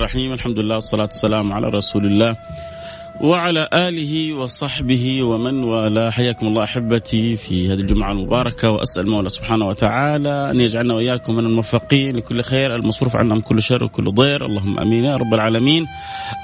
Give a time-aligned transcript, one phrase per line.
[0.00, 0.32] الرحيم.
[0.32, 2.36] الحمد لله والصلاة والسلام على رسول الله.
[3.20, 6.10] وعلى آله وصحبه ومن والاه.
[6.10, 11.46] حياكم الله أحبتي في هذه الجمعة المباركة وأسأل المولى سبحانه وتعالى أن يجعلنا وإياكم من
[11.46, 14.46] الموفقين لكل خير المصروف عنا من كل شر وكل ضير.
[14.46, 15.86] اللهم أمين يا رب العالمين.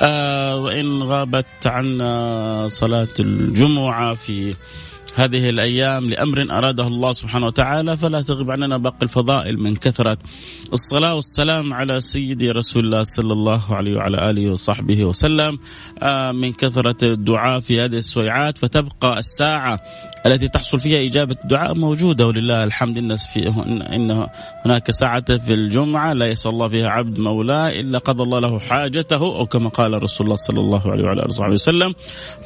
[0.02, 4.54] آه وإن غابت عنا صلاة الجمعة في
[5.16, 10.18] هذه الأيام لأمر أراده الله سبحانه وتعالى فلا تغب عننا باقي الفضائل من كثرة
[10.72, 15.58] الصلاة والسلام على سيدي رسول الله صلى الله عليه وعلى آله وصحبه وسلم.
[16.02, 16.65] آه، من كثرة
[17.02, 19.80] الدعاء في هذه السويعات فتبقى الساعة
[20.26, 22.96] التي تحصل فيها إجابة الدعاء موجودة ولله الحمد.
[22.96, 23.48] إن, في
[23.96, 24.26] إن
[24.64, 29.16] هناك ساعة في الجمعة لا يسأل الله فيها عبد مولاه إلا قضى الله له حاجته
[29.16, 31.94] أو كما قال رسول الله صلى الله عليه وعلى آله وسلم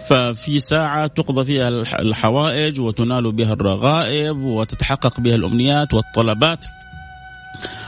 [0.09, 1.69] ففي ساعة تقضى فيها
[2.01, 6.67] الحوائج وتنال بها الرغائب وتتحقق بها الأمنيات والطلبات.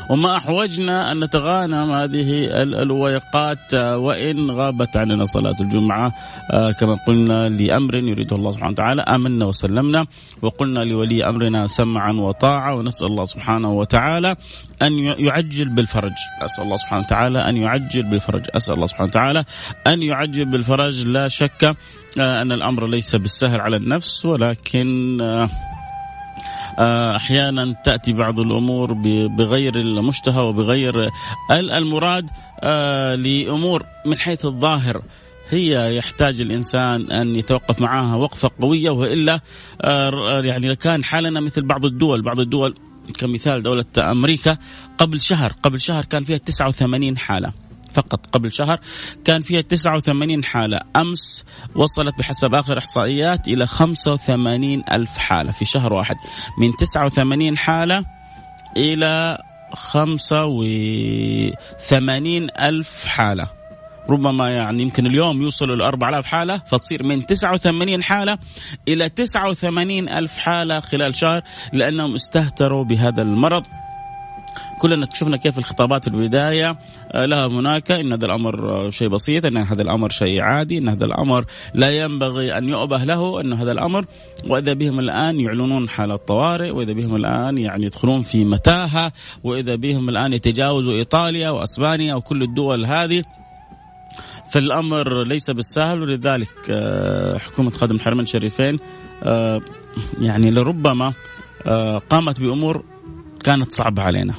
[0.08, 6.12] وما أحوجنا أن نتغانم هذه الويقات وإن غابت عننا صلاة الجمعة
[6.50, 9.02] آه، كما قلنا لأمر يريده الله سبحانه وتعالى.
[9.02, 10.06] آمنا وسلمنا
[10.42, 14.36] وقلنا لولي أمرنا سمعا وطاعة ونسأل الله سبحانه وتعالى
[14.82, 16.16] أن يعجل بالفرج.
[16.42, 18.42] أسأل الله سبحانه وتعالى أن يعجل بالفرج.
[18.56, 19.44] أسأل الله سبحانه وتعالى
[19.86, 21.04] أن يعجل بالفرج.
[21.06, 21.76] لا شك
[22.18, 25.50] آه، أن الأمر ليس بالسهل على النفس ولكن آه، آه،
[27.16, 28.92] أحيانا تأتي بعض الأمور
[29.26, 30.94] بغير المشتهى وبغير
[31.50, 35.02] المراد آه، لأمور من حيث الظاهر
[35.50, 39.40] هي يحتاج الإنسان أن يتوقف معها وقفة قوية وإلا
[39.80, 42.74] آه، يعني كان حالنا مثل بعض الدول بعض الدول
[43.18, 44.56] كمثال دولة أمريكا
[44.98, 47.52] قبل شهر قبل شهر كان فيها 89 حالة.
[47.92, 48.80] فقط قبل شهر
[49.24, 50.80] كان فيها 89 حالة.
[50.96, 51.44] أمس
[51.74, 56.16] وصلت بحسب آخر إحصائيات إلى 85 ألف حالة في شهر واحد.
[56.58, 58.04] من 89 حالة
[58.76, 59.38] إلى
[59.74, 63.62] 85 ألف حالة.
[64.10, 68.38] ربما يعني يمكن اليوم يوصلوا ل 4000 حالة فتصير من 89 حالة
[68.88, 71.42] إلى 89 ألف حالة خلال شهر
[71.72, 73.64] لأنهم استهتروا بهذا المرض.
[74.82, 76.78] كلنا شفنا كيف الخطابات في البداية
[77.12, 80.88] آه، لها هناك إن هذا الأمر آه، شيء بسيط إن هذا الأمر شيء عادي إن
[80.88, 81.44] هذا الأمر
[81.74, 84.04] لا ينبغي أن يؤبه له إن هذا الأمر
[84.48, 89.12] وإذا بهم الآن يعلنون حاله طوارئ وإذا بهم الآن يعني يدخلون في متاهة
[89.44, 93.22] وإذا بهم الآن يتجاوزوا إيطاليا وأسبانيا وكل الدول هذه
[94.50, 98.78] فالأمر ليس بالسهل ولذلك آه، حكومة خادم الحرمين الشريفين
[100.20, 101.12] يعني لربما
[102.10, 102.84] قامت بأمور
[103.44, 104.34] كانت صعبة علينا.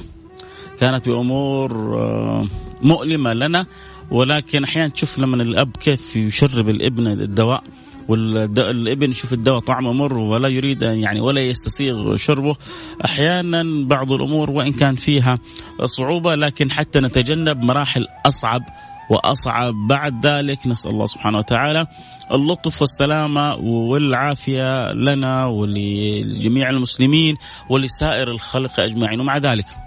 [0.80, 2.48] كانت بأمور آه،
[2.82, 3.66] مؤلمة لنا
[4.10, 7.62] ولكن أحيانا تشوف لما الأب كيف يشرب الإبن الدواء
[8.08, 12.56] والابن يشوف الدواء طعمه مر ولا يريد يعني ولا يستسيغ شربه.
[13.04, 15.38] أحيانا بعض الأمور وإن كان فيها
[15.84, 18.62] صعوبة لكن حتى نتجنب مراحل أصعب
[19.10, 19.74] وأصعب.
[19.88, 21.86] بعد ذلك نسأل الله سبحانه وتعالى
[22.32, 27.36] اللطف والسلامة والعافية لنا ولجميع المسلمين
[27.68, 29.20] ولسائر الخلق أجمعين.
[29.20, 29.83] ومع ذلك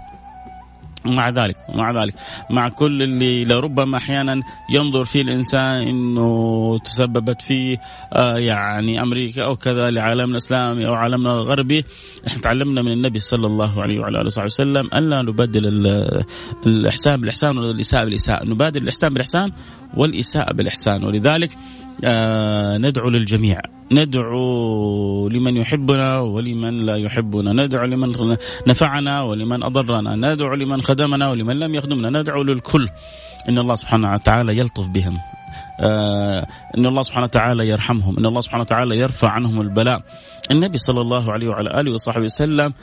[1.04, 2.14] مع ذلك مع ذلك.
[2.50, 7.76] مع كل اللي لربما أحيانا ينظر فيه الإنسان إنه تسببت فيه
[8.12, 11.84] آه يعني أمريكا أو كذا لعالمنا الإسلامي أو عالمنا الغربي.
[12.26, 15.62] إحنا تعلمنا من النبي صلى الله عليه وعلى آله وصحبه وسلم الا نبدل
[16.66, 18.44] الإحسان بالإحسان والإساءة بالإساءة.
[18.44, 19.52] نبادل الإحسان بالإحسان
[19.94, 21.04] والإساءة بالإحسان.
[21.04, 21.50] ولذلك
[22.04, 23.60] آه ندعو للجميع.
[23.92, 27.52] ندعو لمن يحبنا ولمن لا يحبنا.
[27.52, 28.36] ندعو لمن
[28.66, 30.16] نفعنا ولمن أضرنا.
[30.16, 32.20] ندعو لمن خدمنا ولمن لم يخدمنا.
[32.20, 32.88] ندعو للكل.
[33.48, 35.18] إن الله سبحانه وتعالى يلطف بهم.
[35.80, 40.02] إن الله سبحانه وتعالى يرحمهم إن الله سبحانه وتعالى يرفع عنهم البلاء
[40.50, 42.74] النبي صلى الله عليه وعلى آله وصحبه وسلم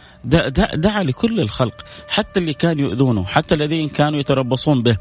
[0.76, 4.98] دعا لكل الخلق حتى اللي كانوا يؤذونه حتى الذين كانوا يتربصون به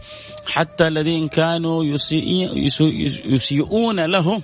[0.46, 1.85] حتى الذين كانوا
[3.25, 4.43] يسيئون له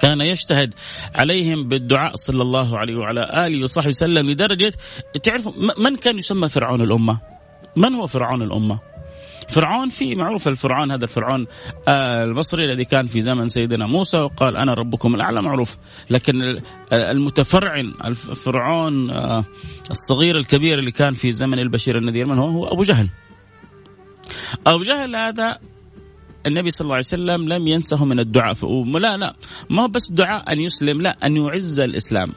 [0.00, 0.74] كان يجتهد
[1.14, 4.72] عليهم بالدعاء صلى الله عليه وعلى آله وصحبه وسلم لدرجة
[5.22, 5.48] تعرف
[5.78, 7.18] من كان يسمى فرعون الأمة؟
[7.76, 8.78] من هو فرعون الأمة
[9.50, 11.46] فرعون في معروف الفرعون هذا الفرعون
[11.88, 15.76] آه، المصري الذي كان في زمن سيدنا موسى وقال أنا ربكم الأعلى معروف.
[16.10, 16.60] لكن
[16.92, 19.44] المتفرعن الفرعون آه،
[19.90, 23.08] الصغير الكبير اللي كان في زمن البشير النذير من هو؟ هو أبو جهل.
[24.66, 25.58] أبو جهل هذا
[26.46, 28.56] النبي صلى الله عليه وسلم لم ينسه من الدعاء.
[28.98, 29.34] لا لا
[29.70, 32.32] ما بس دعاء أن يسلم لا أن يعز الإسلام.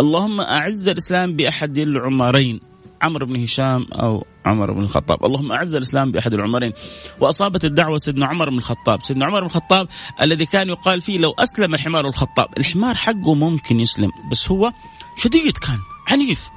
[0.00, 2.60] اللهم أعز الإسلام بأحد العمرين.
[3.02, 5.24] عمرو بن هشام أو عمر بن الخطاب.
[5.24, 6.72] اللهم أعز الإسلام بأحد العمرين
[7.20, 9.02] وأصابت الدعوة سيدنا عمر بن الخطاب.
[9.02, 9.88] سيدنا عمر بن الخطاب
[10.22, 12.48] الذي كان يقال فيه لو أسلم حمار الخطاب.
[12.58, 14.72] الحمار حقه ممكن يسلم بس هو
[15.16, 15.78] شديد كان
[16.10, 16.50] عنيف.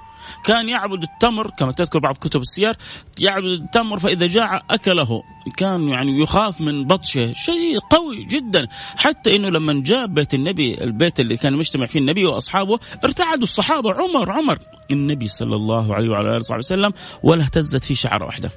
[0.46, 2.78] كان يعبد التمر كما تذكر بعض كتب السير
[3.20, 5.24] يعبد التمر فإذا جاع أكله.
[5.58, 7.34] كان يعني يخاف من بطشه.
[7.34, 8.68] شيء قوي جدا.
[8.96, 13.94] حتى إنه لما جاء بيت النبي البيت اللي كان مجتمع فيه النبي وأصحابه ارتعدوا الصحابة.
[13.94, 14.60] عمر عمر.
[14.92, 16.94] النبي صلى الله عليه وعلى آله وصحبه وسلم
[17.24, 18.52] ولا اهتزت فيه شعرة واحدة.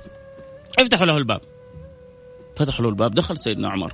[0.79, 1.41] افتحوا له الباب.
[2.57, 3.15] فتحوا له الباب.
[3.15, 3.93] دخل سيدنا عمر.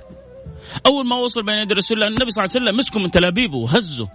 [0.85, 3.57] أول ما وصل بين يدي رسول الله النبي صلى الله عليه وسلم مسكه من تلابيبه
[3.57, 4.09] وهزه.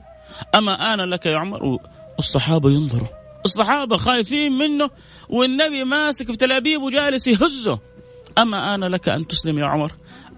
[0.54, 1.78] أما أنا لك يا عمر؟
[2.16, 3.23] والصحابة ينظروا.
[3.44, 4.90] الصحابة خايفين منه
[5.28, 7.78] والنبي ماسك بتلابيب وجالس يهزه.
[8.38, 9.92] أما أنا لك أن تسلم يا عمر؟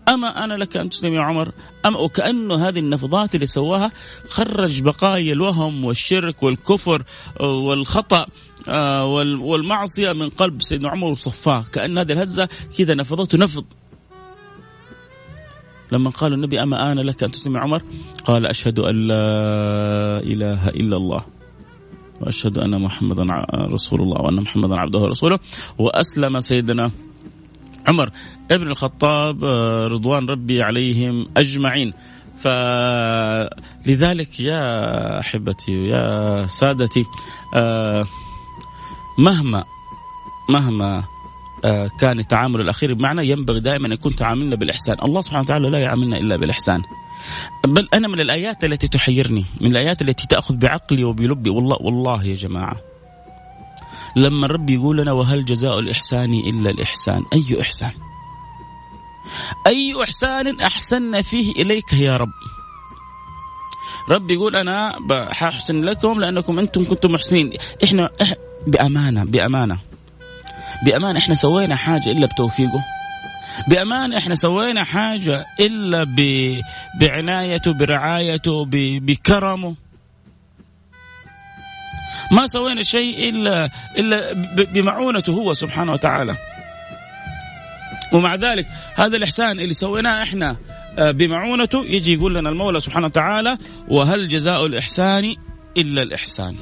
[0.09, 1.53] أما أنا لك أن تسلم يا عمر؟
[1.87, 3.93] أما وكأنه هذه النفضات اللي سواها
[4.29, 7.05] خرج بقايا الوهم والشرك والكفر
[7.41, 8.27] والخطأ
[8.69, 9.07] آه،
[9.41, 11.65] والمعصية من قلب سيدنا عمر وصفاه.
[11.73, 12.49] كأن هذه الهزة
[12.79, 13.65] كذا نفضته نفض
[15.93, 17.83] لما قال النبي أما أنا لك أن تسلم يا عمر؟
[18.25, 21.36] قال أشهد أن لا إله إلا الله.
[22.21, 23.25] وأشهد أن محمدا
[23.55, 25.39] رسول الله وأن محمدا عبده ورسوله.
[25.79, 26.91] وأسلم سيدنا
[27.87, 28.11] عمر
[28.51, 31.93] ابن الخطاب آه، رضوان ربي عليهم أجمعين.
[32.39, 37.05] فلذلك يا أحبتي يا سادتي
[37.55, 38.07] آه،
[39.19, 39.65] مهما
[40.49, 41.05] مهما
[41.65, 45.79] آه، كان التعامل الأخير معنا ينبغي دائما أن يكون تعاملنا بالإحسان، الله سبحانه وتعالى لا
[45.79, 46.83] يعاملنا إلا بالإحسان.
[47.65, 51.51] بل أنا من الآيات التي تحيرني من الآيات التي تأخذ بعقلي وبلبي.
[51.51, 52.77] والله والله يا جماعة.
[54.17, 57.91] لما ربي يقول لنا وهل جزاء الإحسان إلا الإحسان؟ أي إحسان؟
[59.67, 62.33] أي إحسان أحسن فيه إليك يا رب؟
[64.09, 64.99] ربي يقول أنا
[65.33, 67.53] حاحسن لكم لأنكم أنتم كنتم محسنين.
[67.85, 68.11] إحنا
[68.67, 69.79] بامانه بأمانة.
[70.85, 72.96] بأمانة إحنا سوينا حاجة إلا بتوفيقه.
[73.69, 76.21] بأمان إحنا سوينا حاجة إلا ب...
[77.01, 78.71] بعنايته برعايته ب...
[79.07, 79.75] بكرمه.
[82.31, 84.33] ما سوينا شيء الا إلا
[84.65, 86.37] بمعونته هو سبحانه وتعالى.
[88.13, 90.57] ومع ذلك هذا الإحسان اللي سويناه إحنا
[90.99, 93.59] آه، بمعونته يجي يقول لنا المولى سبحانه وتعالى
[93.89, 95.37] وهل جزاء الإحسان
[95.77, 96.57] إلا الإحسان؟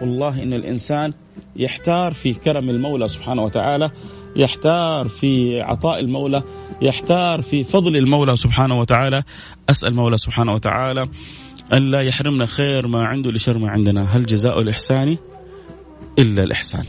[0.00, 1.12] والله إن الإنسان
[1.56, 3.90] يحتار في كرم المولى سبحانه وتعالى
[4.36, 6.42] يحتار في عطاء المولى
[6.82, 9.22] يحتار في فضل المولى سبحانه وتعالى.
[9.70, 11.08] أسأل المولى سبحانه وتعالى
[11.72, 14.16] أن لا يحرمنا خير ما عنده لشر ما عندنا.
[14.16, 15.16] هل جزاء الإحسان
[16.18, 16.84] إلا الإحسان؟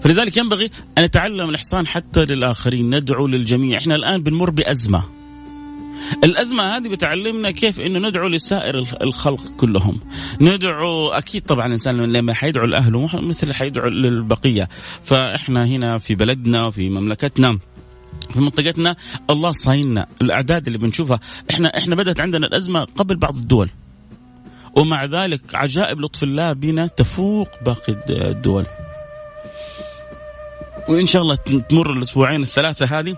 [0.00, 3.78] فلذلك ينبغي أن نتعلم الإحسان حتى للآخرين ندعو للجميع.
[3.78, 5.21] إحنا الآن بنمر بأزمة.
[6.24, 10.00] الأزمة هذه بتعلمنا كيف أنه ندعو لسائر الخلق كلهم.
[10.40, 14.68] ندعو أكيد طبعا الإنسان لما حيدعو لأهله مثل حيدعو للبقية.
[15.02, 17.58] فإحنا هنا في بلدنا وفي مملكتنا
[18.32, 18.96] في منطقتنا
[19.30, 23.70] الله صايننا الأعداد اللي بنشوفها إحنا إحنا بدأت عندنا الأزمة قبل بعض الدول.
[24.76, 28.66] ومع ذلك عجائب لطف الله بنا تفوق باقي الدول.
[30.88, 31.34] وإن شاء الله
[31.68, 33.16] تمر الأسبوعين الثلاثة هذه.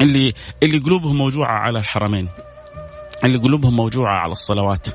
[0.00, 2.28] اللي اللي قلوبهم موجوعة على الحرمين.
[3.24, 4.86] اللي قلوبهم موجوعة على الصلوات.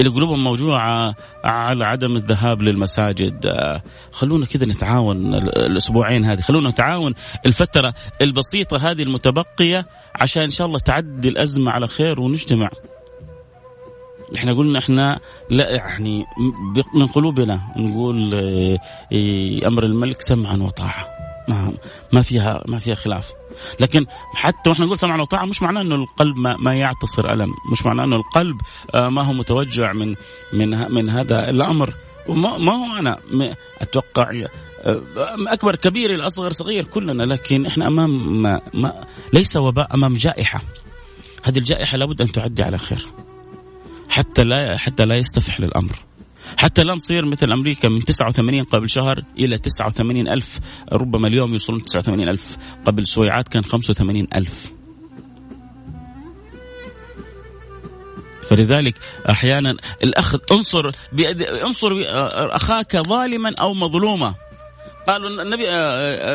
[0.00, 3.52] اللي قلوبهم موجوعة على عدم الذهاب للمساجد.
[4.12, 6.40] خلونا كذا نتعاون الأسبوعين هذه.
[6.40, 7.14] خلونا نتعاون
[7.46, 12.70] الفترة البسيطة هذه المتبقية عشان إن شاء الله تعدي الأزمة على خير ونجتمع.
[14.36, 15.20] إحنا قلنا إحنا
[15.50, 16.24] لا يعني
[16.94, 18.34] من قلوبنا نقول
[19.12, 21.21] إيه، أمر الملك سمعا وطاعة.
[21.48, 21.72] ما
[22.12, 23.32] ما فيها ما فيها خلاف.
[23.80, 27.54] لكن حتى وإحنا نقول سمعنا وطاعة مش معناه إنه القلب ما, ما يعتصر ألم.
[27.72, 28.60] مش معناه إنه القلب
[28.94, 30.14] آه، ما هو متوجع من
[30.52, 31.94] من من هذا الأمر.
[32.28, 33.18] ما هو أنا
[33.80, 34.46] أتوقع
[34.84, 35.02] آه،
[35.48, 37.22] أكبر كبير الاصغر صغير كلنا.
[37.22, 40.62] لكن إحنا أمام ما ما ليس وباء أمام جائحة.
[41.42, 43.06] هذه الجائحة لابد أن تعدي على خير.
[44.08, 45.92] حتى لا حتى لا يستفحل الامر
[46.58, 50.58] حتى لا نصير مثل أمريكا من 89 قبل شهر إلى 89 ألف
[50.92, 52.56] ربما اليوم يوصلون 89 ألف.
[52.84, 54.72] قبل سويعات كان 85 ألف.
[58.48, 58.98] فلذلك
[59.30, 61.90] أحيانا الاخذ انصر بيد انصر
[62.56, 64.34] أخاك ظالما أو مظلوما.
[65.08, 65.70] قالوا النبي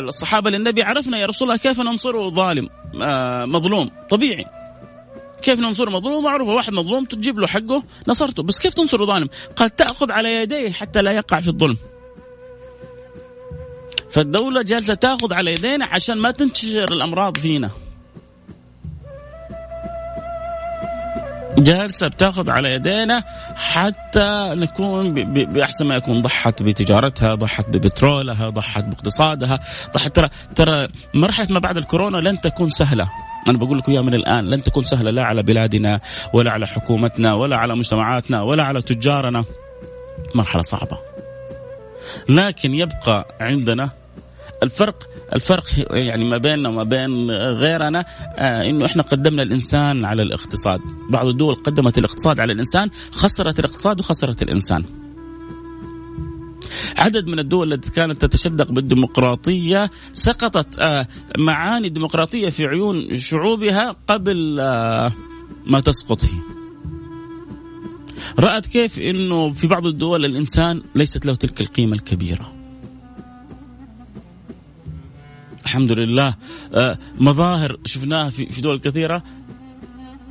[0.07, 2.69] الصحابة للنبي عرفنا يا رسول الله كيف ننصره ظالم
[3.51, 4.45] مظلوم طبيعي.
[5.41, 8.43] كيف ننصر مظلوم؟ معروفه واحد مظلوم تجيب له حقه نصرته.
[8.43, 11.77] بس كيف تنصر ظالم؟ قال تأخذ على يديه حتى لا يقع في الظلم.
[14.09, 17.71] فالدولة جالسة تأخذ على يدينا عشان ما تنتشر الأمراض فينا
[21.57, 23.23] جالسة بتاخذ على يدينا
[23.55, 25.13] حتى نكون
[25.53, 29.59] بأحسن ما يكون ضحت بتجارتها، ضحت ببترولها، ضحت باقتصادها،
[29.93, 33.09] ضحت ترى ترى مرحلة ما بعد الكورونا لن تكون سهلة.
[33.47, 35.99] أنا بقول لكم اياها من الآن لن تكون سهلة لا على بلادنا
[36.33, 39.45] ولا على حكومتنا ولا على مجتمعاتنا ولا على تجارنا.
[40.35, 40.97] مرحلة صعبة.
[42.29, 43.89] لكن يبقى عندنا
[44.63, 50.79] الفرق الفرق يعني ما بيننا وما بين غيرنا آه إنه إحنا قدمنا الإنسان على الاقتصاد،
[51.09, 54.83] بعض الدول قدمت الاقتصاد على الإنسان، خسرت الاقتصاد وخسرت الإنسان.
[56.97, 64.57] عدد من الدول التي كانت تتشدق بالديمقراطية سقطت آه معاني الديمقراطيه في عيون شعوبها قبل
[64.59, 65.13] آه
[65.65, 66.39] ما تسقط هي.
[68.39, 72.56] رأت كيف إنه في بعض الدول الإنسان ليست له تلك القيمة الكبيرة.
[75.67, 76.35] الحمد لله.
[76.73, 79.23] آه، مظاهر شفناها في دول كثيرة.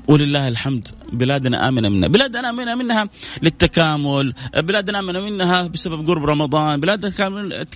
[0.09, 0.89] ولله الحمد.
[1.13, 2.09] بلادنا آمنة منها.
[2.09, 3.09] بلادنا آمنة منها
[3.43, 4.35] للتكامل.
[4.57, 6.81] بلادنا آمنة منها بسبب قرب رمضان.
[6.81, 7.13] بلادنا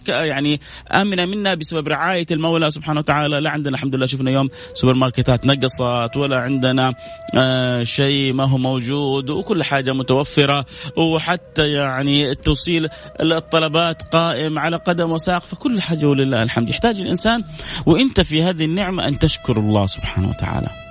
[0.08, 0.60] يعني
[0.92, 3.40] آمنة منها بسبب رعاية المولى سبحانه وتعالى.
[3.40, 4.06] لا عندنا الحمد لله.
[4.06, 6.94] شفنا يوم سوبر ماركتات نقصت ولا عندنا
[7.34, 10.66] آه شيء ما هو موجود وكل حاجة متوفرة.
[10.96, 12.88] وحتى يعني التوصيل
[13.20, 15.42] الطلبات قائم على قدم وساق.
[15.42, 16.68] فكل حاجة ولله الحمد.
[16.68, 17.42] يحتاج الإنسان
[17.86, 20.89] وإنت في هذه النعمة أن تشكر الله سبحانه وتعالى.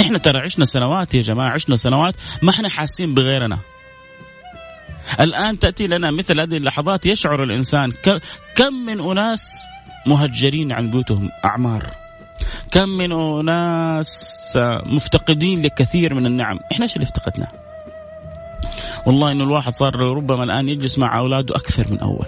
[0.00, 3.58] إحنا ترى عشنا سنوات يا جماعة عشنا سنوات ما إحنا حاسين بغيرنا.
[5.20, 7.92] الآن تأتي لنا مثل هذه اللحظات يشعر الإنسان.
[8.54, 9.66] كم من أناس
[10.06, 11.86] مهجرين عن بيوتهم؟ أعمار.
[12.70, 17.52] كم من أناس مفتقدين لكثير من النعم؟ إحنا إيش اللي افتقدناه؟
[19.06, 22.26] والله إنه الواحد صار ربما الآن يجلس مع أولاده أكثر من أول.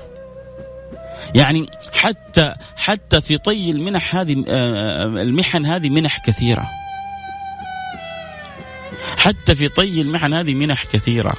[1.35, 6.69] يعني حتى حتى في طي المنح هذه آه، المحن هذه منح كثيرة.
[9.17, 11.35] حتى في طي المحن هذه منح كثيرة.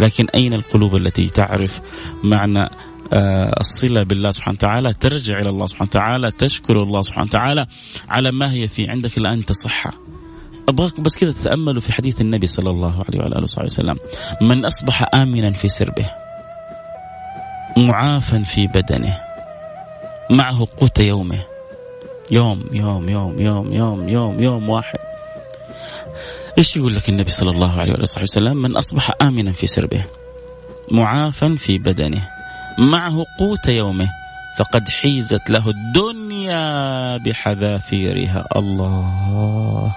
[0.00, 1.80] لكن أين القلوب التي تعرف
[2.24, 2.68] معنى
[3.12, 7.66] آه، الصلة بالله سبحانه وتعالى؟ ترجع إلى الله سبحانه وتعالى تشكر الله سبحانه وتعالى
[8.08, 8.90] على ما هي فيه.
[8.90, 9.90] عندك الآن تصحى
[10.68, 13.98] أبغاكم بس كذا تتأملوا في حديث النبي صلى الله عليه وعلى آله وصحبه وسلم.
[14.40, 16.10] من أصبح آمنا في سربه
[17.76, 19.20] معافا في بدنه
[20.30, 21.44] معه قوت يومه.
[22.30, 25.07] يوم يوم يوم يوم يوم يوم يوم واحد.
[26.58, 30.04] إيش يقول لك النبي صلى الله عليه وصحبه وسلم؟ من أصبح آمنا في سربه
[30.90, 32.28] معافا في بدنه
[32.78, 34.08] معه قوت يومه
[34.58, 38.46] فقد حيزت له الدنيا بحذافيرها.
[38.56, 39.94] الله.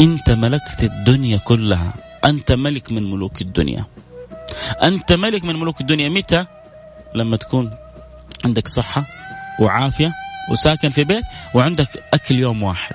[0.00, 1.94] أنت ملكت الدنيا كلها
[2.24, 3.84] أنت ملك من ملوك الدنيا.
[4.82, 6.08] أنت ملك من ملوك الدنيا.
[6.08, 6.46] متى؟
[7.14, 7.70] لما تكون
[8.44, 9.04] عندك صحة
[9.60, 10.12] وعافية
[10.50, 12.94] وساكن في بيت وعندك أكل يوم واحد.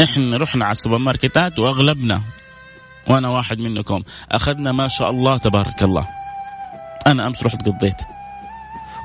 [0.00, 2.22] إحنا رحنا على السوبر ماركتات وأغلبنا
[3.08, 4.02] وأنا واحد منكم.
[4.32, 6.08] أخذنا ما شاء الله تبارك الله.
[7.06, 8.00] أنا أمس رحت قضيت.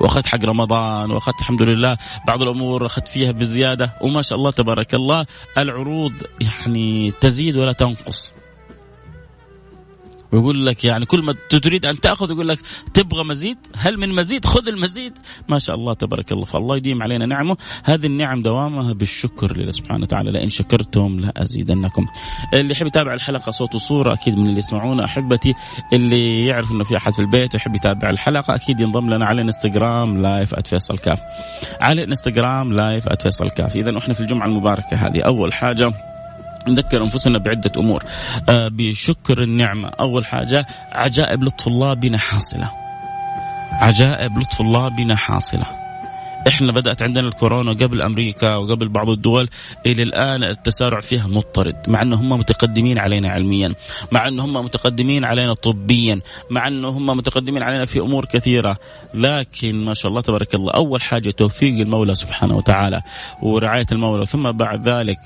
[0.00, 3.92] وأخذت حق رمضان وأخذت الحمد لله بعض الأمور أخذت فيها بزيادة.
[4.00, 5.26] وما شاء الله تبارك الله
[5.58, 8.32] العروض يعني تزيد ولا تنقص.
[10.32, 12.58] ويقول لك يعني كل ما تريد أن تأخذ يقول لك
[12.94, 15.18] تبغى مزيد؟ هل من مزيد؟ خذ المزيد.
[15.48, 16.44] ما شاء الله تبارك الله.
[16.44, 17.56] فالله يديم علينا نعمه.
[17.84, 20.30] هذه النعم دوامها بالشكر لله سبحانه وتعالى.
[20.30, 22.06] لئن شكرتم لأزيدنكم.
[22.54, 25.54] اللي يحب يتابع الحلقة صوت وصورة أكيد من اللي يسمعونا أحبتي
[25.92, 30.22] اللي يعرف إنه في أحد في البيت يحب يتابع الحلقة أكيد ينضم لنا على إنستغرام
[30.22, 31.20] live @فيصل كاف.
[31.80, 33.76] على إنستغرام live @فيصل كاف.
[33.76, 35.20] اذا إحنا في الجمعة المباركة هذه.
[35.20, 35.92] أول حاجة
[36.68, 38.04] نذكر أنفسنا بعدة أمور.
[38.48, 39.88] آه بشكر النعمة.
[39.88, 42.70] أول حاجة عجائب لطف الله بنا حاصله
[43.72, 45.77] عجائب لطف الله بنا حاصله
[46.48, 49.48] إحنا بدأت عندنا الكورونا قبل أمريكا وقبل بعض الدول
[49.86, 53.74] إلى الآن التسارع فيها مضطرد مع انه هم متقدمين علينا علميا
[54.12, 58.76] مع انه هم متقدمين علينا طبيا مع انه هم متقدمين علينا في أمور كثيرة.
[59.14, 63.02] لكن ما شاء الله تبارك الله أول حاجة توفيق المولى سبحانه وتعالى
[63.42, 65.18] ورعاية المولى ثم بعد ذلك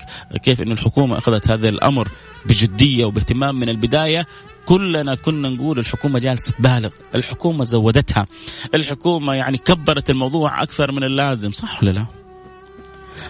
[0.43, 2.07] كيف إن الحكومة أخذت هذا الأمر
[2.45, 4.25] بجدية وباهتمام من البداية
[4.65, 8.27] كلنا كنا نقول الحكومة جالسة تبالغ، الحكومة زودتها،
[8.73, 12.05] الحكومة يعني كبرت الموضوع أكثر من اللازم، صح ولا لا؟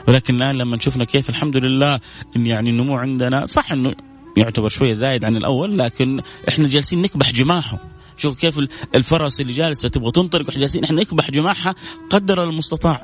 [0.08, 2.00] ولكن الآن لما شفنا كيف الحمد لله
[2.36, 3.94] إن يعني النمو عندنا صح إنه
[4.38, 7.78] يعتبر شوية زايد عن الأول لكن إحنا جالسين نكبح جماحه.
[8.18, 8.60] شوف كيف
[8.96, 11.76] الفرس اللي جالسة تبغى تنطلق وإحنا جالسين إحنا نكبح جماحها
[12.10, 13.02] قدر المستطاع.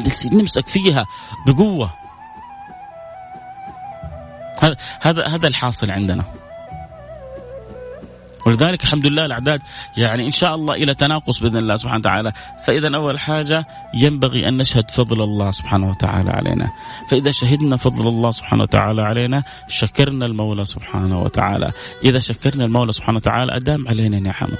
[0.00, 1.06] جالسين نمسك فيها
[1.46, 1.90] بقوة.
[5.02, 6.45] هذا هذا الحاصل عندنا.
[8.46, 9.62] ولذلك الحمد لله الأعداد
[9.96, 12.32] يعني إن شاء الله إلى تناقص بإذن الله سبحانه وتعالى،
[12.66, 16.70] فإذا أول حاجة ينبغي أن نشهد فضل الله سبحانه وتعالى علينا،
[17.10, 21.72] فإذا شهدنا فضل الله سبحانه وتعالى علينا شكرنا المولى سبحانه وتعالى،
[22.04, 24.58] إذا شكرنا المولى سبحانه وتعالى أدام علينا نعمة.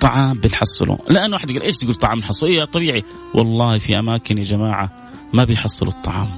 [0.00, 3.04] طعام بنحصله، لأن واحد يقول إيش تقول طعام نحصله؟ إيه طبيعي،
[3.34, 4.90] والله في أماكن يا جماعة
[5.32, 6.30] ما بيحصلوا الطعام.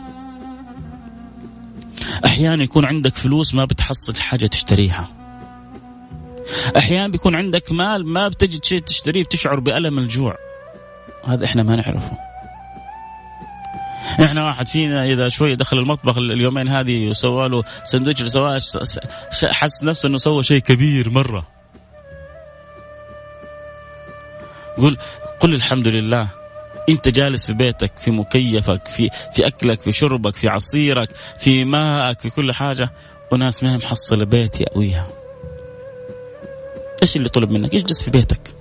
[2.24, 5.15] أحيانا يكون عندك فلوس ما بتحصل حاجة تشتريها
[6.76, 10.36] أحيانا بيكون عندك مال ما بتجد شيء تشتريه بتشعر بألم الجوع.
[11.24, 12.18] هذا إحنا ما نعرفه.
[14.24, 18.60] إحنا واحد فينا إذا شوي دخل المطبخ اليومين هذه وسوى له سندويتش سواه
[19.42, 21.46] حس نفسه إنه سوى شيء كبير مرة.
[24.78, 24.96] قل
[25.40, 26.28] قل الحمد لله.
[26.88, 32.20] أنت جالس في بيتك في مكيفك في في أكلك في شربك في عصيرك في ماءك
[32.20, 32.90] في كل حاجة.
[33.32, 35.06] وناس ما محصلة بيت ياويها
[37.02, 38.54] إيش اللي طلب منك؟ اجلس في بيتك.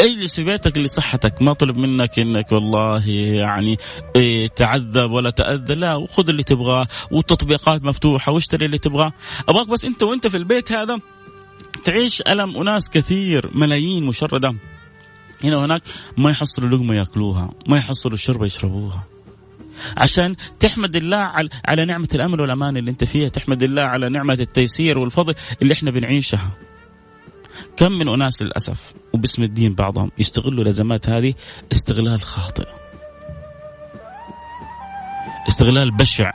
[0.00, 1.42] اجلس في بيتك لصحتك.
[1.42, 3.76] ما طلب منك إنك والله يعني
[4.16, 5.74] إيه تعذب ولا تأذى.
[5.74, 9.12] لا وخذ اللي تبغاه والتطبيقات مفتوحة واشتري اللي تبغاه.
[9.48, 10.98] أبغاك بس أنت وأنت في البيت هذا
[11.84, 14.54] تعيش ألم أناس كثير ملايين مشردة.
[15.44, 15.82] هنا وهناك
[16.16, 19.04] ما يحصلوا لقمة يأكلوها ما يحصلوا شربه يشربوها.
[19.96, 21.32] عشان تحمد الله
[21.64, 25.90] على نعمة الامن والأمان اللي أنت فيها تحمد الله على نعمة التيسير والفضل اللي إحنا
[25.90, 26.50] بنعيشها.
[27.76, 31.34] كم من أناس للأسف وباسم الدين بعضهم يستغلوا الأزمات هذه
[31.72, 32.66] استغلال خاطئ.
[35.48, 36.32] استغلال بشع.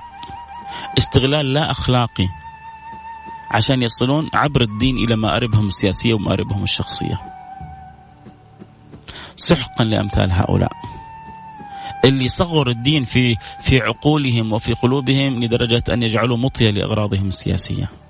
[0.98, 2.28] استغلال لا أخلاقي.
[3.52, 7.22] عشان يصلون عبر الدين إلى مآربهم السياسية ومآربهم الشخصية.
[9.36, 10.72] سحقا لأمثال هؤلاء.
[12.06, 18.03] اللي صغر الدين في في عقولهم وفي قلوبهم لدرجة أن يجعلوا مطية لأغراضهم السياسية.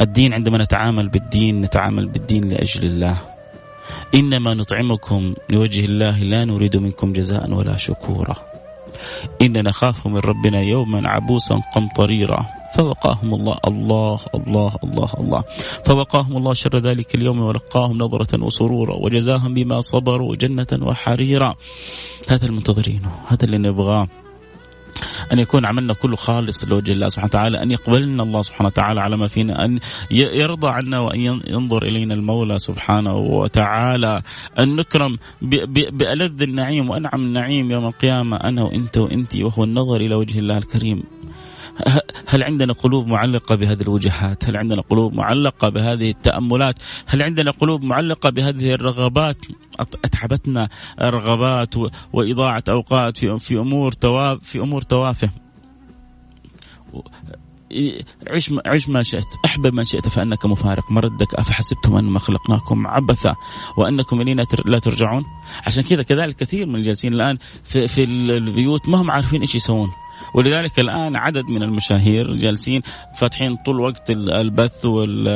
[0.00, 3.16] الدين عندما نتعامل بالدين نتعامل بالدين لأجل الله.
[4.14, 8.36] إنما نطعمكم لوجه الله لا نريد منكم جزاء ولا شكورا.
[9.42, 12.46] إنا نخاف من ربنا يوما عبوسا قمطريرا.
[12.76, 15.42] فوقاهم الله الله الله الله الله.
[15.84, 21.54] فوقاهم الله شر ذلك اليوم ولقاهم نظرة وسرورا وجزاهم بما صبروا جنة وحريرا.
[22.28, 24.21] هذا المنتظرين هذا اللي نبغاه.
[25.32, 29.16] أن يكون عملنا كله خالص لوجه الله سبحانه وتعالى أن يقبلنا الله سبحانه وتعالى على
[29.16, 29.78] ما فينا أن
[30.10, 34.22] يرضى عنا وأن ينظر إلينا المولى سبحانه وتعالى
[34.58, 35.18] أن نكرم
[35.92, 41.02] بألذ النعيم وأنعم النعيم يوم القيامة أنا وأنت وأنت وهو النظر إلى وجه الله الكريم.
[42.26, 46.74] هل عندنا قلوب معلقة بهذه الوجهات؟ هل عندنا قلوب معلقة بهذه التأملات؟
[47.06, 49.36] هل عندنا قلوب معلقة بهذه الرغبات؟
[50.04, 50.68] أتعبتنا
[51.00, 51.74] رغبات
[52.12, 55.30] وإضاعة أوقات في في أمور تواف في أمور توافه.
[58.28, 59.24] عش عش ما شئت.
[59.44, 60.90] احبب من شئت فأنك مفارق.
[60.90, 63.34] مردك أفحسبتم أنما خلقناكم عبثا
[63.76, 65.24] وأنكم إلينا لا ترجعون؟
[65.66, 69.90] عشان كذا كذلك كثير من الجالسين الآن في, في البيوت ما هم عارفين إيش يسوون.
[70.34, 72.82] ولذلك الآن عدد من المشاهير جالسين
[73.18, 75.28] فاتحين طول وقت البث والوسائل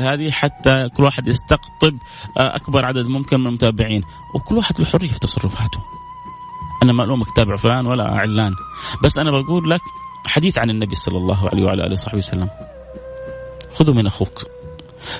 [0.00, 1.94] آه، هذه حتى كل واحد يستقطب
[2.38, 4.02] آه، أكبر عدد ممكن من المتابعين
[4.34, 5.80] وكل واحد له حرية في تصرفاته.
[6.82, 8.54] أنا ما ألومك تابع فلان ولا علان
[9.02, 9.80] بس أنا بقول لك
[10.26, 12.48] حديث عن النبي صلى الله عليه وعلى آله وصحبه وسلم.
[13.74, 14.44] خذوا من أخوك.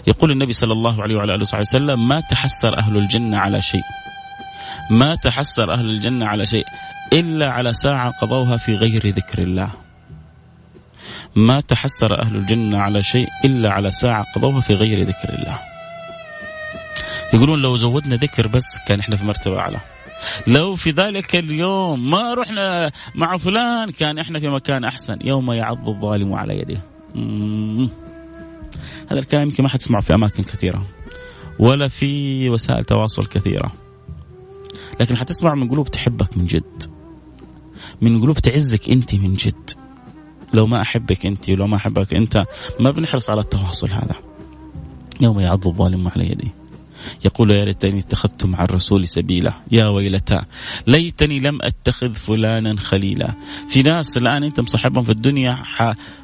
[0.07, 3.83] يقول النبي صلى الله عليه وعلى آله وصحبه وسلم ما تحسر أهل الجنة على شيء.
[4.91, 6.65] ما تحسر أهل الجنة على شيء
[7.15, 9.71] إلا على ساعة قضوها في غير ذكر الله.
[11.37, 15.59] ما تحسر أهل الجنة على شيء إلا على ساعة قضوها في غير ذكر الله.
[17.35, 19.81] يقولون لو زودنا ذكر بس كان إحنا في مرتبة أعلى.
[20.47, 25.19] لو في ذلك اليوم ما رحنا مع فلان كان إحنا في مكان أحسن.
[25.25, 26.83] يوم يعض الظالم على يده.
[29.11, 30.87] هذا الكلام يمكن ما حتسمعه في أماكن كثيرة.
[31.59, 33.73] ولا في وسائل تواصل كثيرة.
[35.01, 36.94] لكن حتسمع من قلوب تحبك من جد.
[38.03, 39.71] من قلوب تعزك أنت من جد.
[40.55, 42.45] لو ما أحبك أنت ولو ما أحبك أنت
[42.81, 44.15] ما بنحرص على التواصل هذا.
[45.21, 46.64] يوم يعض الظالم على يديه.
[47.25, 49.53] يقول يا ليتني اتخذت مع الرسول سبيلا.
[49.73, 50.41] يا ويلتى
[50.87, 53.35] ليتني لم أتخذ فلانا خليلا.
[53.69, 55.59] في ناس الآن أنت مصاحبهم في الدنيا.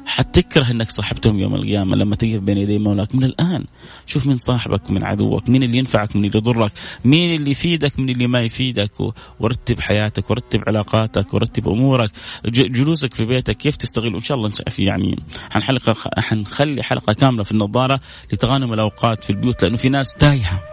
[0.05, 3.15] حتكره إنك صاحبتهم يوم القيامة لما تقف بين يدي مولاك.
[3.15, 3.65] من الآن
[4.05, 6.71] شوف مين صاحبك من عدوك مين اللي ينفعك من اللي يضرك
[7.05, 8.91] مين اللي يفيدك من اللي ما يفيدك.
[9.39, 12.11] ورتب حياتك ورتب علاقاتك ورتب أمورك.
[12.45, 17.51] جلوسك في بيتك كيف تستغل؟ وان شاء الله في يعني حنحلقه حنخلي حلقة كاملة في
[17.51, 17.99] النظارة
[18.33, 20.70] لتغانم الأوقات في البيوت لأنه في ناس تايهة.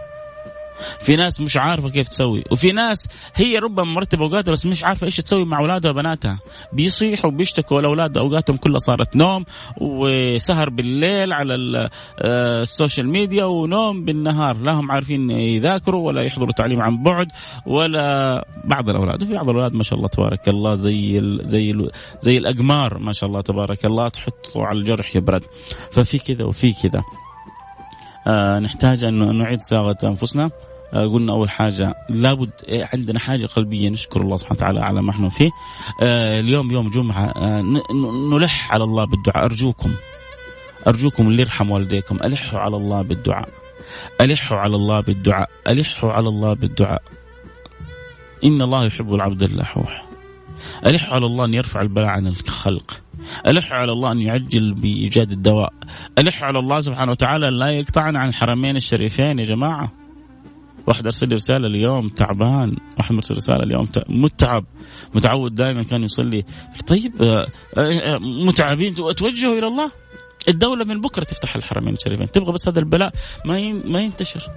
[0.99, 2.43] في ناس مش عارفة كيف تسوي.
[2.51, 6.39] وفي ناس هي ربما مرتبة أوقاتها بس مش عارفة إيش تسوي مع أولادها وبناتها.
[6.73, 9.45] بيصيحوا وبيشتكوا الاولاد أوقاتهم كلها صارت نوم
[9.81, 11.89] وسهر بالليل على
[12.19, 14.57] آه، ال social media ونوم بالنهار.
[14.57, 17.27] لا هم عارفين يذاكروا ولا يحضروا تعليم عن بعد
[17.65, 19.23] ولا بعض الأولاد.
[19.23, 23.13] وفي بعض الأولاد ما شاء الله تبارك الله زي ال زي ال زي الأقمار ما
[23.13, 25.43] شاء الله تبارك الله تحطوا على الجرح يبرد
[25.91, 27.03] ففي كذا وفي كذا.
[28.27, 30.43] آه نحتاج أن نعيد صياغة أنفسنا.
[30.43, 35.11] آه، قلنا أول حاجة لابد إيه، عندنا حاجة قلبية نشكر الله سبحانه وتعالى على ما
[35.11, 35.49] إحنا فيه.
[36.01, 37.61] آه، اليوم يوم جمعة آه،
[38.31, 39.45] نلح على الله بالدعاء.
[39.45, 39.91] أرجوكم
[40.87, 43.49] أرجوكم اللي يرحم والديكم ألحوا على الله بالدعاء.
[44.21, 45.49] ألحوا على الله بالدعاء.
[45.67, 47.01] ألحوا على الله بالدعاء.
[48.43, 50.05] إن الله يحب العبد اللحوح.
[50.85, 53.01] ألحوا على الله أن يرفع البلاء عن الخلق.
[53.47, 55.73] ألح على الله أن يعجل بإيجاد الدواء.
[56.17, 59.98] ألح على الله سبحانه وتعالى لا يقطعنا عن الحرمين الشريفين يا جماعة.
[60.89, 62.77] واحد ارسل لي رسالة اليوم تعبان.
[62.97, 64.65] واحد مرسل رسالة اليوم متعب.
[65.15, 66.45] متعود دائما كان يصلي
[66.87, 67.47] طيب آه،
[67.77, 69.91] آه، متعبين توجهوا إلى الله؟
[70.47, 72.31] الدولة من بكرة تفتح الحرمين الشريفين.
[72.31, 73.13] تبغى بس هذا البلاء
[73.45, 74.51] ما ما ينتشر.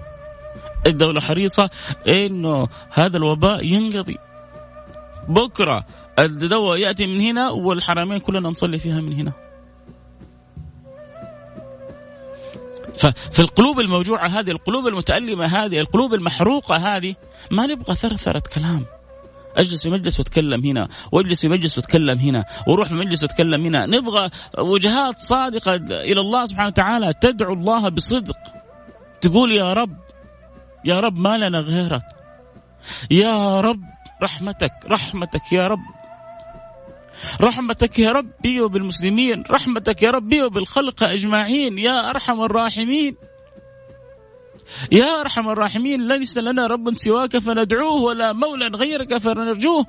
[0.87, 1.71] الدولة حريصة
[2.09, 4.16] إنه هذا الوباء ينقضي.
[5.29, 5.85] بكرة
[6.18, 9.33] الدواء يأتي من هنا والحرمين كلنا نصلي فيها من هنا.
[12.96, 17.14] ففي القلوب الموجوعة هذه القلوب المتألمة هذه القلوب المحروقة هذه
[17.50, 18.87] ما نبغى ثرثرة كلام.
[19.57, 23.87] اجلس في مجلس واتكلم هنا واجلس في مجلس واتكلم هنا وأروح في مجلس واتكلم هنا.
[23.87, 28.38] نبغى وجهات صادقة إلى الله سبحانه وتعالى تدعو الله بصدق.
[29.20, 29.96] تقول يا رب
[30.85, 32.05] يا رب ما لنا غيرك.
[33.11, 33.83] يا رب
[34.22, 36.02] رحمتك رحمتك يا رب.
[37.40, 43.16] رحمتك يا ربي وبالمسلمين رحمتك يا ربي وبالخلق أجمعين يا أرحم الراحمين.
[44.92, 49.87] يا أرحم الراحمين ليس لنا رب سواك فندعوه ولا مولى غيرك فنرجوه.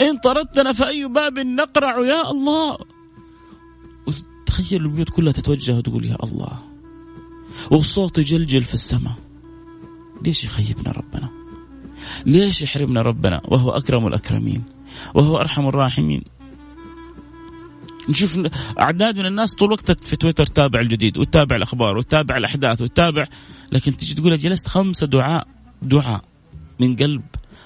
[0.00, 2.78] إن طردتنا فأي باب نقرع يا الله.
[4.46, 6.62] تخيل البيوت كلها تتوجه وتقول يا الله.
[7.70, 9.14] والصوت يجلجل في السماء.
[10.24, 11.28] ليش يخيبنا ربنا؟
[12.26, 14.79] ليش يحرمنا ربنا؟ وهو أكرم الأكرمين.
[15.14, 16.22] وهو أرحم الراحمين.
[18.08, 18.40] نشوف
[18.80, 23.26] أعداد من الناس طول وقتها في تويتر تتابع الجديد وتتابع الأخبار وتتابع الأحداث وتتابع
[23.72, 25.46] لكن تجي تقول جلست خمسة دعاء
[25.82, 26.22] دعاء
[26.80, 27.22] من قلب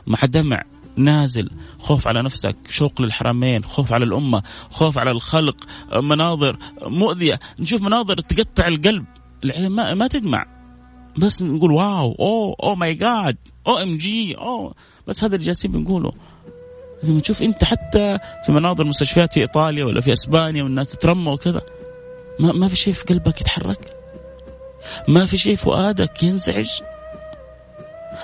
[0.06, 0.62] مع دمع
[0.96, 5.56] نازل خوف على نفسك شوق للحرمين خوف على الأمة خوف على الخلق
[5.96, 7.40] مناظر مؤذية.
[7.60, 9.04] نشوف مناظر تقطع القلب.
[9.58, 10.46] ما, ما تجمع
[11.18, 14.74] بس نقول wow oh oh my God OMG oh.
[15.06, 16.12] بس هذا اللي جالسين بنقوله.
[17.04, 21.60] لما تشوف انت حتى في مناظر مستشفيات في إيطاليا ولا في أسبانيا والناس تترمى وكذا
[22.38, 23.96] ما, ما في شيء في قلبك يتحرك؟
[25.08, 26.70] ما في شيء فؤادك ينزعج؟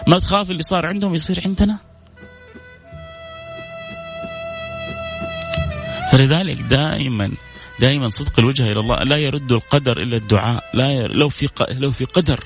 [0.06, 1.78] ما تخاف اللي صار عندهم يصير عندنا؟
[6.12, 7.32] فلذلك دائما
[7.80, 11.16] دائما صدق الوجهه إلى الله لا يرد القدر إلا الدعاء لا ير...
[11.16, 11.70] لو في ق...
[11.70, 12.44] لو في قدر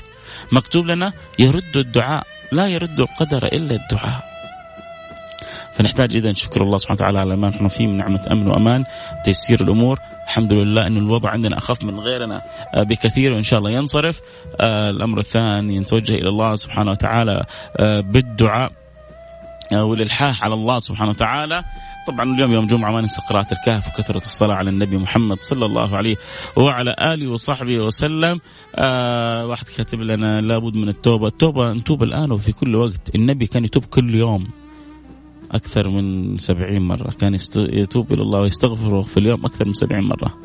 [0.53, 4.34] مكتوب لنا يرد الدعاء لا يرد القدر إلا الدعاء.
[5.73, 8.85] فنحتاج اذا نشكر الله سبحانه وتعالى على ما نحن فيه من نعمة أمن وأمان
[9.25, 9.99] تيسير الأمور.
[10.25, 12.43] الحمد لله أن الوضع عندنا أخف من غيرنا
[12.75, 14.21] آه، بكثير وإن شاء الله ينصرف.
[14.61, 17.45] آه، الأمر الثاني نتوجه إلى الله سبحانه وتعالى
[17.77, 18.73] آه، بالدعاء
[19.73, 21.65] والإلحاح على الله سبحانه وتعالى.
[22.07, 25.97] طبعا اليوم يوم جمعة ما ننسى قراءة الكهف وكثرة الصلاة على النبي محمد صلى الله
[25.97, 26.17] عليه
[26.57, 28.41] وعلى آله وصحبه وسلم.
[28.77, 31.29] آه واحد كاتب لنا لابد من التوبة.
[31.29, 33.15] التوبة نتوب الآن وفي كل وقت.
[33.15, 34.64] النبي كان يتوب كل يوم.
[35.55, 37.11] أكثر من سبعين مرة.
[37.21, 40.39] كان يتوب إلى الله ويستغفره في اليوم أكثر من سبعين مرة.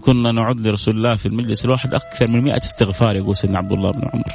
[0.00, 3.90] كنا نعد لرسول الله في المجلس الواحد أكثر من مئة استغفار يقول سيدنا عبد الله
[3.90, 4.32] بن عمر.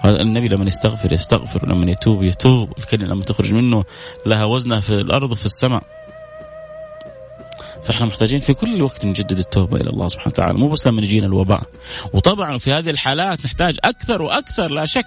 [0.00, 2.72] هذا النبي لما يستغفر يستغفر ولما يتوب يتوب.
[2.78, 3.84] الكلمة لما تخرج منه
[4.26, 5.82] لها وزنها في الأرض وفي السماء.
[7.84, 10.58] فإحنا محتاجين في كل وقت نجدد التوبة إلى الله سبحانه وتعالى.
[10.58, 11.62] مو بس لما يجينا الوباء.
[12.12, 15.06] وطبعا في هذه الحالات نحتاج أكثر وأكثر لا شك.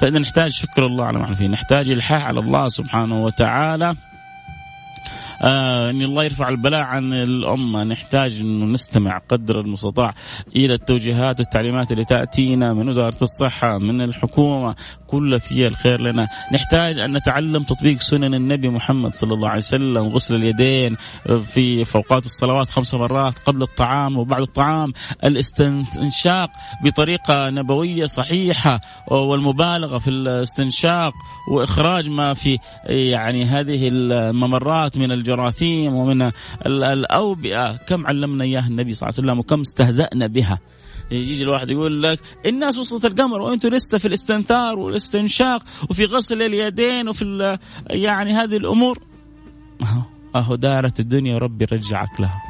[0.00, 1.48] فإذا نحتاج شكر الله على ما فيه.
[1.48, 3.94] نحتاج إلحاح على الله سبحانه وتعالى.
[5.44, 7.84] آه إن الله يرفع البلاء عن الأمة.
[7.84, 10.14] نحتاج انه نستمع قدر المستطاع
[10.56, 14.74] إلى التوجيهات والتعليمات اللي تأتينا من وزارة الصحة من الحكومة.
[15.06, 16.28] كل فيها الخير لنا.
[16.52, 20.08] نحتاج أن نتعلم تطبيق سنن النبي محمد صلى الله عليه وسلم.
[20.08, 20.96] غسل اليدين
[21.46, 24.92] في اوقات الصلوات خمس مرات قبل الطعام وبعد الطعام.
[25.24, 26.50] الاستنشاق
[26.84, 31.12] بطريقة نبوية صحيحة والمبالغة في الاستنشاق
[31.50, 36.30] وإخراج ما في يعني هذه الممرات من الجراثيم ومن
[36.66, 37.76] الأوبئة.
[37.76, 40.58] كم علمنا إياها النبي صلى الله عليه وسلم وكم استهزأنا بها.
[41.10, 47.08] يجي الواحد يقول لك الناس وصلت القمر وأنتم لسه في الاستنثار والاستنشاق وفي غسل اليدين
[47.08, 47.58] وفي
[47.90, 48.98] يعني هذه الأمور.
[50.34, 52.42] أهو دارت الدنيا وربي رجعك لها.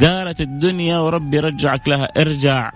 [0.00, 2.04] دارت الدنيا وربي رجعك لها.
[2.16, 2.70] ارجع.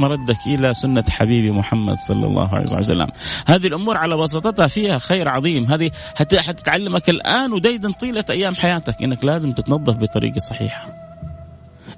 [0.00, 3.08] مردك إلى سنة حبيبي محمد صلى الله عليه وسلم.
[3.46, 9.24] هذه الأمور على بساطتها فيها خير عظيم، هذه حتتعلمك الآن وديدا طيلة أيام حياتك إنك
[9.24, 10.86] لازم تتنظف بطريقة صحيحة.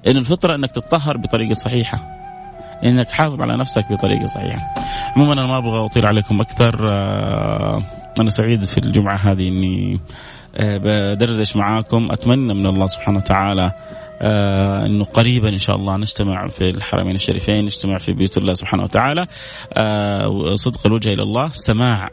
[0.07, 1.99] إن الفطرة إنك تتطهر بطريقة صحيحة.
[2.83, 4.73] إنك تحافظ على نفسك بطريقة صحيحة.
[5.15, 7.83] عموما أنا ما أبغى أطيل عليكم أكثر آه،
[8.19, 9.99] أنا سعيد في الجمعة هذه إني
[10.55, 13.71] آه، بدردش معاكم أتمنى من الله سبحانه وتعالى
[14.21, 18.83] آه إنه قريبا إن شاء الله نجتمع في الحرمين الشريفين نجتمع في بيوت الله سبحانه
[18.83, 19.27] وتعالى.
[19.73, 22.09] آه صدق الوجه إلى الله سماع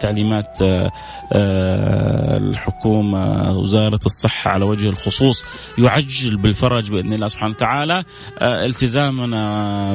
[0.00, 0.90] تعليمات آه،
[1.32, 5.44] آه، الحكومة وزارة الصحة على وجه الخصوص
[5.78, 8.04] يعجل بالفرج بإذن الله سبحانه وتعالى.
[8.38, 9.94] آه، التزامنا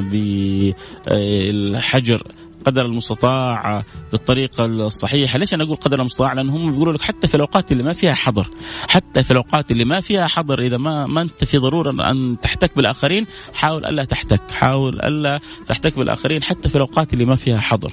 [1.08, 2.24] بالحجر
[2.67, 7.36] قدر المستطاع بالطريقة الصحيحة، ليش أنا أقول قدر المستطاع؟ لأن هم بيقولوا لك حتى في
[7.36, 8.47] الأوقات اللي ما فيها حظر،
[8.89, 12.75] حتى في الأوقات اللي ما فيها حظر إذا ما ما أنت في ضرورة ان تحتك
[12.75, 17.91] بالآخرين، حاول ألا تحتك، حاول ألا تحتك بالآخرين حتى في الأوقات اللي ما فيها حظر.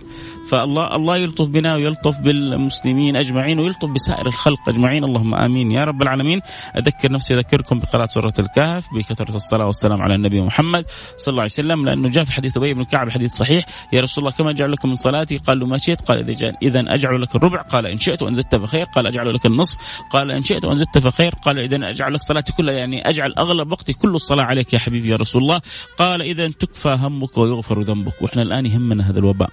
[0.49, 6.03] فالله الله يلطف بنا ويلطف بالمسلمين أجمعين ويلطف بسائر الخلق أجمعين، اللهم آمين يا رب
[6.03, 6.41] العالمين.
[6.77, 10.85] أذكر نفسي أذكركم بقراءة سورة الكهف بكثرة الصلاة والسلام على النبي محمد
[11.17, 14.25] صلى الله عليه وسلم لأنه جاء في حديث أبي بن كعب الحديث صحيح يا رسول
[14.25, 16.01] الله كما أجعل لكم من صلاتي؟ قال له ما شئت.
[16.01, 17.63] قال إذا اذا أجعل لك الربع.
[17.63, 18.85] قال إن شئت وان زدت فخير.
[18.85, 19.77] قال أجعل لك النصف.
[20.11, 21.35] قال إن شئت وان زدت فخير.
[21.35, 22.75] قال اذا أجعل لك صلاتي كلها.
[22.75, 25.61] يعني أجعل أغلب وقتي كل الصلاة عليك يا حبيبي يا رسول الله.
[25.99, 28.23] قال اذا تكفى همك ويغفر ذنبك.
[28.23, 29.51] وإحنا الآن يهمنا هذا الوباء.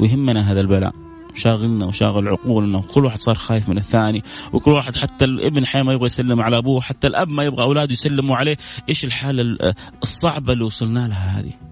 [0.00, 0.92] ويهمنا هذا البلاء.
[1.34, 2.78] شاغلنا وشاغل عقولنا.
[2.78, 4.22] وكل واحد صار خايف من الثاني.
[4.52, 6.80] وكل واحد حتى الابن حي ما يبغى يسلم على أبوه.
[6.80, 8.56] حتى الأب ما يبغى أولاده يسلموا عليه.
[8.88, 11.71] إيش الحالة الصعبة اللي وصلنا لها هذه؟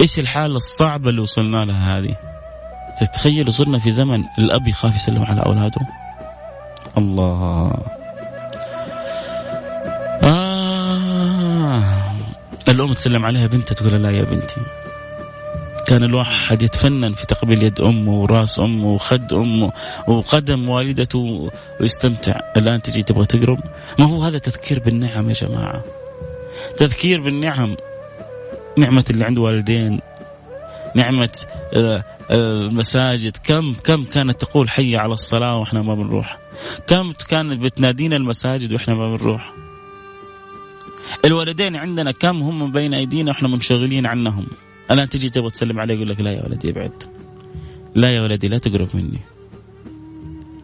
[0.00, 2.16] إيش الحالة الصعبة اللي وصلنا لها هذه؟
[3.00, 5.80] تتخيل صرنا في زمن الأب يخاف يسلم على أولاده.
[6.98, 7.72] الله.
[10.22, 11.82] آه.
[12.68, 14.56] الأم تسلم عليها بنتها تقول لا يا بنتي.
[15.86, 19.72] كان الواحد يتفنن في تقبيل يد أمه وراس أمه وخد أمه
[20.06, 22.40] وقدم والدته ويستمتع.
[22.56, 23.60] الآن تجي تبغى تقرب؟
[23.98, 25.84] ما هو هذا تذكير بالنعم يا جماعة.
[26.76, 27.76] تذكير بالنعم.
[28.78, 30.00] نعمة اللي عند والدين
[30.96, 31.38] نعمة
[31.74, 33.36] آه، آه، المساجد.
[33.36, 36.38] كم كم كانت تقول حي على الصلاة وإحنا ما بنروح؟
[36.86, 39.52] كم كانت بتنادينا المساجد وإحنا ما بنروح؟
[41.24, 44.46] الوالدين عندنا كم هم بين أيدينا وإحنا منشغلين عنهم؟
[44.90, 47.02] الآن تجي تبغى تسلم عليه يقول لك لا يا ولدي ابعد.
[47.94, 49.20] لا يا ولدي لا تقرب مني.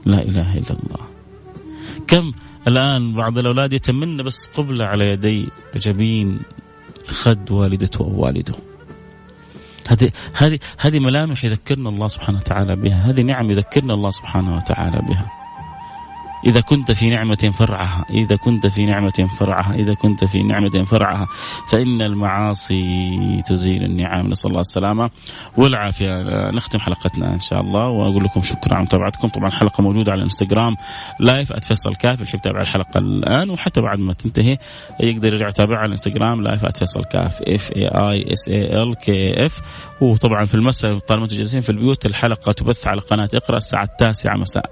[0.07, 1.07] لا إله إلا الله.
[2.07, 2.33] كم
[2.69, 6.41] الآن بعض الأولاد يتمنى بس قبلة على يدي جبين
[7.07, 8.55] خد والدته أو والده
[9.89, 14.99] هذه هذه هذه ملامح يذكرنا الله سبحانه وتعالى بها، هذه نعم يذكرنا الله سبحانه وتعالى
[14.99, 15.31] بها.
[16.45, 21.27] إذا كنت في نعمة فرعها إذا كنت في نعمة فرعها إذا كنت في نعمة فرعها
[21.71, 24.27] فإن المعاصي تزيل النعم.
[24.27, 25.11] نسأل الله السلامة
[25.57, 26.23] والعافية.
[26.51, 29.29] نختم حلقتنا إن شاء الله وأقول لكم شكرا على متابعتكم.
[29.29, 30.77] طبعا الحلقة موجودة على الانستغرام
[31.21, 32.21] live @فيصل كاف.
[32.21, 34.59] اللي يتابع الحلقة الآن وحتى بعد ما تنتهي
[35.01, 37.43] يقدر يرجع يتابعها على الانستغرام live @فيصل كاف.
[37.43, 39.53] F A I S A L K F
[40.01, 44.37] وطبعا في المساء طالما أنتم جالسين في البيوت الحلقة تبث على قناة اقرأ الساعة التاسعة
[44.37, 44.67] مساء.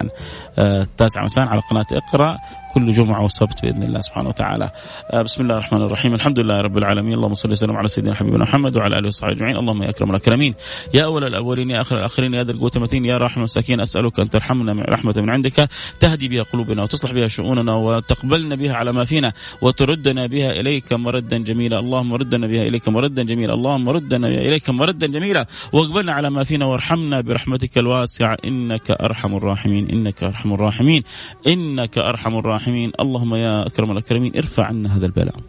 [0.57, 2.39] آه، التاسعة مساء على قناة اقرأ
[2.75, 4.69] كل جمعة وسبت بإذن الله سبحانه وتعالى.
[5.13, 6.13] آه، بسم الله الرحمن الرحيم.
[6.13, 7.13] الحمد لله رب العالمين.
[7.13, 9.57] اللهم صل وسلم على سيدنا حبيبنا محمد وعلى آله وصحبه أجمعين.
[9.57, 10.55] اللهم يا أكرم الأكرمين.
[10.93, 14.29] يا أول الأولين يا آخر الآخرين يا ذا القوة المتين يا رحمة المساكين أسألك أن
[14.29, 19.05] ترحمنا من رحمة من عندك تهدي بها قلوبنا وتصلح بها شؤوننا وتقبلنا بها على ما
[19.05, 21.79] فينا وتردنا بها إليك مردا جميلا.
[21.79, 23.53] اللهم ردنا بها إليك مردا جميلا.
[23.53, 25.45] اللهم ردنا بها إليك مردا جميلا.
[25.73, 28.37] واقبلنا على ما فينا وارحمنا برحمتك الواسعة.
[28.45, 29.89] إنك أرحم الراحمين.
[29.89, 31.03] إنك أرحم الراحمين.
[31.47, 32.64] إنك أرحم الراحمين.
[32.67, 35.39] اللهم يا أكرم الأكرمين ارفع عنا هذا البلاء.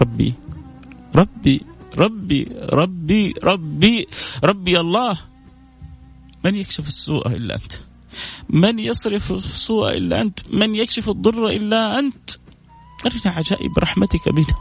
[0.00, 0.34] ربي
[1.16, 1.62] ربي
[1.98, 4.06] ربي ربي ربي
[4.44, 5.18] ربي الله.
[6.44, 7.72] من يكشف السوء إلا أنت؟
[8.50, 12.30] من يصرف السوء إلا أنت؟ من يكشف الضر إلا أنت؟
[13.06, 14.56] أرنا عجائب رحمتك بنا.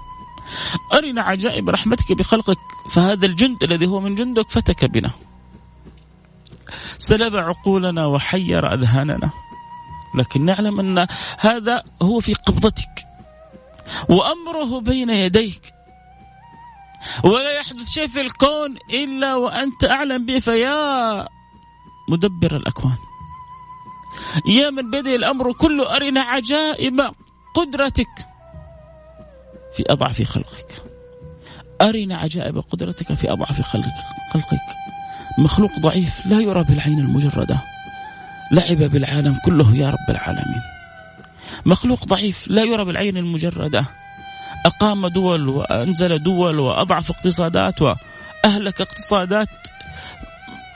[0.94, 2.58] أرنا عجائب رحمتك بخلقك.
[2.94, 5.12] فهذا الجند الذي هو من جندك فتك بنا.
[6.98, 9.30] سلب عقولنا وحير أذهاننا.
[10.16, 11.08] لكن نعلم أن
[11.40, 13.08] هذا هو في قبضتك
[14.10, 15.74] وأمره بين يديك.
[17.24, 21.26] ولا يحدث شيء في الكون إلا وأنت أعلم به فيا
[22.10, 22.98] مدبر الأكوان.
[24.46, 27.02] يا من بيده الأمر كله أرنا عجائب
[27.56, 28.28] قدرتك
[29.76, 30.84] في أضعف خلقك.
[31.82, 34.76] أرنا عجائب قدرتك في أضعف خلقك خلقك.
[35.38, 37.62] مخلوق ضعيف لا يرى بالعين المجردة.
[38.52, 40.62] لعب بالعالم كله يا رب العالمين.
[41.66, 43.86] مخلوق ضعيف لا يرى بالعين المجردة.
[44.66, 49.50] أقام دول وأنزل دول وأضعف اقتصادات وأهلك اقتصادات.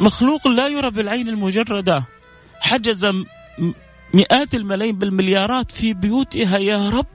[0.01, 2.03] مخلوق لا يرى بالعين المجردة.
[2.59, 3.05] حجز
[4.13, 7.05] مئات الملايين بالمليارات في بيوتها يا رب.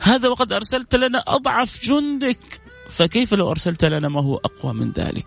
[0.00, 2.60] هذا وقد أرسلت لنا أضعف جندك.
[2.90, 5.26] فكيف لو أرسلت لنا ما هو أقوى من ذلك؟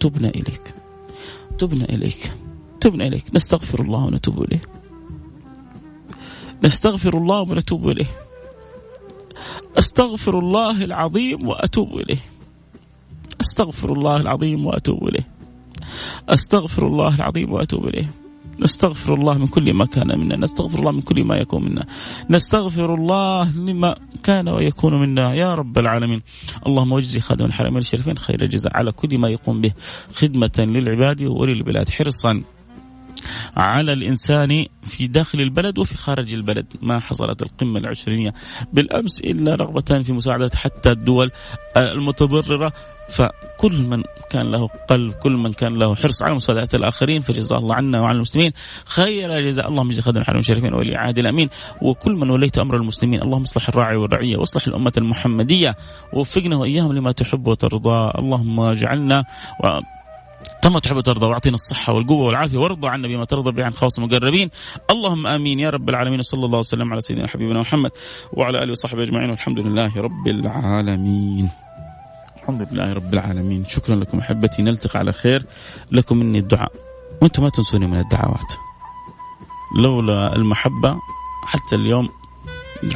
[0.00, 0.74] تبنا إليك.
[1.58, 2.32] تبنا إليك.
[2.80, 3.24] تبنا إليك.
[3.34, 4.62] نستغفر الله ونتوب إليه.
[6.64, 8.10] نستغفر الله ونتوب إليه.
[9.78, 12.22] أستغفر الله العظيم وأتوب إليه.
[13.40, 15.28] أستغفر الله العظيم وأتوب إليه.
[16.28, 18.10] أستغفر الله العظيم وأتوب إليه.
[18.60, 21.86] نستغفر الله من كل ما كان منا نستغفر الله من كل ما يكون منا
[22.30, 25.34] نستغفر الله لما كان ويكون منا.
[25.34, 26.22] يا رب العالمين.
[26.66, 29.72] اللهم واجزي خادم الحرمين الشريفين خير الجزاء على كل ما يقوم به.
[30.14, 31.88] خدمة للعباد وللبلاد.
[31.88, 32.42] حرصا
[33.56, 36.66] على الإنسان في داخل البلد وفي خارج البلد.
[36.82, 38.34] ما حصلت القمة العشرينية
[38.72, 41.30] بالأمس إلا رغبة في مساعدة حتى الدول
[41.76, 42.72] المتضررة
[43.08, 47.74] فكل من كان له قلب كل من كان له حرص على مساعدة الآخرين فجزاه الله
[47.74, 48.52] عنا وعن المسلمين.
[48.84, 51.48] خير جزاء اللهم اجزي خادم الحرمين الشريفين ولي عادل الأمين.
[51.82, 53.22] وكل من وليت أمر المسلمين.
[53.22, 55.76] اللهم اصلح الراعي والرعية واصلح الأمة المحمدية.
[56.12, 58.12] ووفقنا وإياهم لما تحب وترضى.
[58.18, 59.24] اللهم اجعلنا
[59.64, 59.80] و
[60.62, 64.50] كما تحب وترضى واعطينا الصحة والقوة والعافية وارضى عنا بما ترضى به عن خاص المقربين.
[64.90, 67.90] اللهم آمين يا رب العالمين وصلى الله وسلم على سيدنا حبيبنا محمد
[68.32, 71.67] وعلى آله وصحبه أجمعين والحمد لله رب العالمين.
[72.48, 72.92] الحمد لله.
[72.92, 73.66] رب العالمين.
[73.66, 74.62] شكرا لكم أحبتي.
[74.62, 75.46] نلتقي على خير.
[75.92, 76.72] لكم مني الدعاء.
[77.22, 78.52] وأنتم ما تنسوني من الدعوات.
[79.84, 80.96] لولا المحبة
[81.46, 82.08] حتى اليوم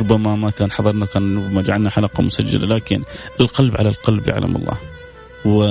[0.01, 3.03] ربما ما كان حضرنا كان ربما جعلنا حلقة مسجلة لكن
[3.41, 4.77] القلب على القلب يعلم الله.
[5.45, 5.65] و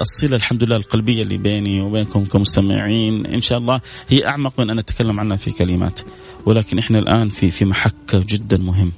[0.00, 4.78] الصلة الحمد لله القلبية اللي بيني وبينكم كمستمعين إن شاء الله هي أعمق من أن
[4.78, 6.00] أتكلم عنها في كلمات.
[6.46, 8.92] ولكن إحنا الآن في في محك جدا مهم.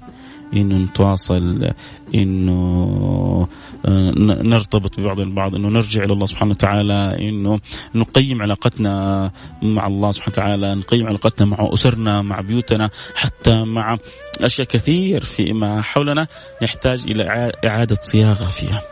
[0.56, 1.70] إنه نتواصل
[2.14, 3.48] إنه
[3.86, 7.60] آه، نرتبط ببعض البعض إنه نرجع إلى الله سبحانه وتعالى إنه
[7.94, 9.30] نقيم علاقتنا
[9.62, 13.98] مع الله سبحانه وتعالى نقيم علاقتنا مع أسرنا مع بيوتنا حتى مع
[14.40, 16.26] أشياء كثير في ما حولنا
[16.62, 18.82] نحتاج إلى إعادة صياغة فيها.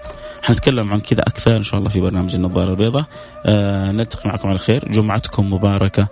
[0.43, 3.05] حنتكلم عن كذا أكثر إن شاء الله في برنامج النظارة البيضاء.
[3.47, 4.89] أه نلتقي معكم على خير.
[4.93, 6.09] جمعتكم مباركة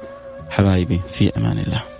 [0.51, 1.96] حبايبي في أمان الله.